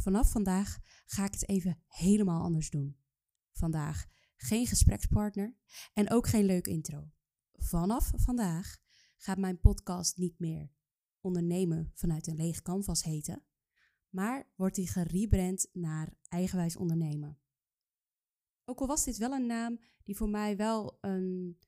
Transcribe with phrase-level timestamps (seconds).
[0.00, 2.96] vanaf vandaag ga ik het even helemaal anders doen.
[3.52, 5.56] Vandaag geen gesprekspartner
[5.92, 7.10] en ook geen leuk intro.
[7.52, 8.78] Vanaf vandaag
[9.16, 10.72] gaat mijn podcast niet meer
[11.20, 13.44] ondernemen vanuit een leeg canvas heten,
[14.08, 17.38] maar wordt die gerebrand naar eigenwijs ondernemen.
[18.64, 21.58] Ook al was dit wel een naam die voor mij wel een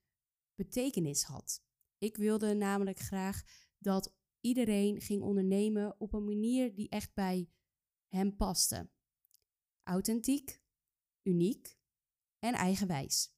[0.54, 1.64] betekenis had.
[1.98, 3.42] Ik wilde namelijk graag
[3.78, 7.48] dat iedereen ging ondernemen op een manier die echt bij
[8.12, 8.90] hem paste.
[9.82, 10.62] Authentiek,
[11.22, 11.78] uniek
[12.38, 13.34] en eigenwijs.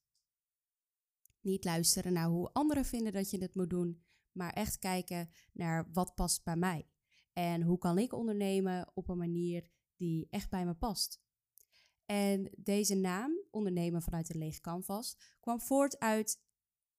[1.40, 5.92] Niet luisteren naar hoe anderen vinden dat je het moet doen, maar echt kijken naar
[5.92, 6.88] wat past bij mij.
[7.32, 11.22] En hoe kan ik ondernemen op een manier die echt bij me past.
[12.06, 16.42] En deze naam, ondernemen vanuit een leeg canvas, kwam voort uit: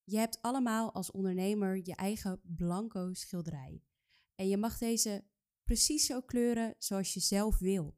[0.04, 3.84] je hebt allemaal als ondernemer je eigen blanco schilderij.
[4.36, 5.26] En je mag deze
[5.66, 7.98] precies zo kleuren zoals je zelf wil.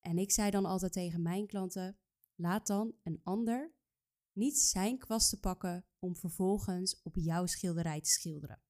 [0.00, 1.98] En ik zei dan altijd tegen mijn klanten:
[2.34, 3.74] laat dan een ander
[4.32, 8.62] niet zijn kwasten pakken om vervolgens op jouw schilderij te schilderen.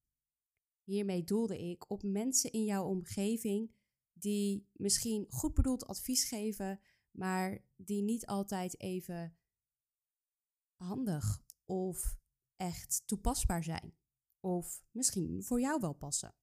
[0.85, 3.75] Hiermee doelde ik op mensen in jouw omgeving
[4.13, 9.39] die misschien goed bedoeld advies geven, maar die niet altijd even
[10.77, 12.19] handig of
[12.57, 13.97] echt toepasbaar zijn.
[14.41, 16.35] Of misschien voor jou wel passen.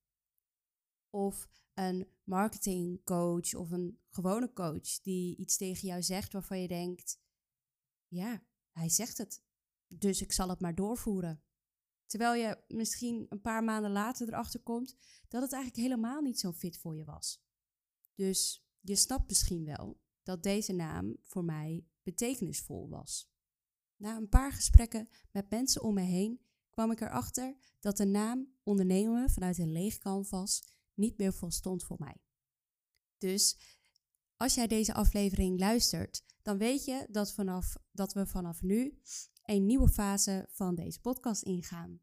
[1.16, 7.20] Of een marketingcoach of een gewone coach die iets tegen jou zegt waarvan je denkt:
[8.08, 9.44] ja, hij zegt het,
[9.88, 11.44] dus ik zal het maar doorvoeren.
[12.06, 14.96] Terwijl je misschien een paar maanden later erachter komt
[15.28, 17.44] dat het eigenlijk helemaal niet zo fit voor je was.
[18.16, 23.32] Dus je snapt misschien wel dat deze naam voor mij betekenisvol was.
[23.96, 28.54] Na een paar gesprekken met mensen om me heen kwam ik erachter dat de naam
[28.64, 32.18] ondernemen vanuit een leeg canvas niet meer volstond voor mij.
[33.18, 33.58] Dus
[34.38, 39.00] als jij deze aflevering luistert, dan weet je dat, vanaf, dat we vanaf nu
[39.44, 42.02] een nieuwe fase van deze podcast ingaan.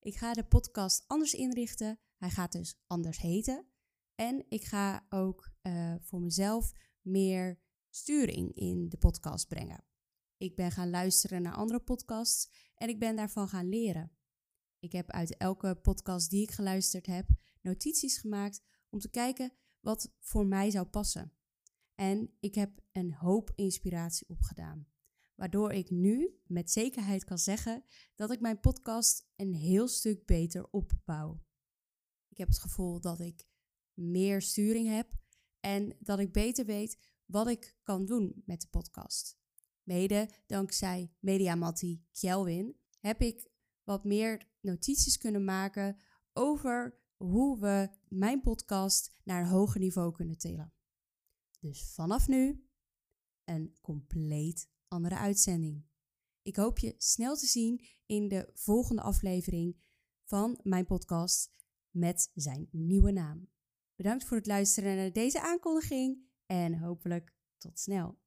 [0.00, 2.00] Ik ga de podcast anders inrichten.
[2.16, 3.66] Hij gaat dus anders heten.
[4.14, 7.60] En ik ga ook uh, voor mezelf meer
[7.90, 9.84] sturing in de podcast brengen.
[10.36, 14.16] Ik ben gaan luisteren naar andere podcasts en ik ben daarvan gaan leren.
[14.78, 17.26] Ik heb uit elke podcast die ik geluisterd heb
[17.66, 21.32] notities gemaakt om te kijken wat voor mij zou passen.
[21.94, 24.86] En ik heb een hoop inspiratie opgedaan.
[25.34, 27.84] Waardoor ik nu met zekerheid kan zeggen
[28.14, 31.44] dat ik mijn podcast een heel stuk beter opbouw.
[32.28, 33.46] Ik heb het gevoel dat ik
[33.94, 35.08] meer sturing heb
[35.60, 39.38] en dat ik beter weet wat ik kan doen met de podcast.
[39.82, 43.48] Mede dankzij Mediamatti Kjelwin heb ik
[43.82, 45.96] wat meer notities kunnen maken
[46.32, 50.72] over hoe we mijn podcast naar een hoger niveau kunnen tillen.
[51.60, 52.68] Dus vanaf nu
[53.44, 55.84] een compleet andere uitzending.
[56.42, 59.76] Ik hoop je snel te zien in de volgende aflevering
[60.24, 61.54] van mijn podcast
[61.90, 63.48] met zijn nieuwe naam.
[63.94, 68.18] Bedankt voor het luisteren naar deze aankondiging en hopelijk tot snel.